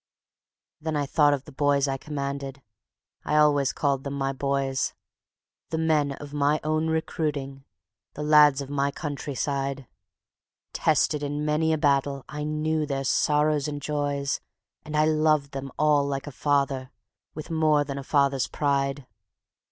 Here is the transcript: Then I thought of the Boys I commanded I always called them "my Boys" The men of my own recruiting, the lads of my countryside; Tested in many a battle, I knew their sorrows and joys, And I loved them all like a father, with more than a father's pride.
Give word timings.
Then 0.81 0.95
I 0.95 1.05
thought 1.05 1.35
of 1.35 1.45
the 1.45 1.51
Boys 1.51 1.87
I 1.87 1.95
commanded 1.97 2.63
I 3.23 3.35
always 3.37 3.71
called 3.71 4.03
them 4.03 4.15
"my 4.15 4.33
Boys" 4.33 4.95
The 5.69 5.77
men 5.77 6.13
of 6.13 6.33
my 6.33 6.59
own 6.63 6.87
recruiting, 6.87 7.65
the 8.15 8.23
lads 8.23 8.61
of 8.61 8.69
my 8.71 8.89
countryside; 8.89 9.85
Tested 10.73 11.21
in 11.21 11.45
many 11.45 11.71
a 11.71 11.77
battle, 11.77 12.25
I 12.27 12.43
knew 12.43 12.87
their 12.87 13.03
sorrows 13.03 13.67
and 13.67 13.79
joys, 13.79 14.39
And 14.83 14.97
I 14.97 15.05
loved 15.05 15.51
them 15.51 15.71
all 15.77 16.03
like 16.07 16.25
a 16.25 16.31
father, 16.31 16.89
with 17.35 17.51
more 17.51 17.83
than 17.83 17.99
a 17.99 18.03
father's 18.03 18.47
pride. 18.47 19.05